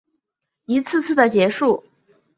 [0.65, 1.83] 一次次的结束